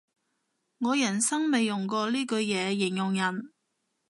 [0.79, 3.51] 我人生未用過呢句嘢形容人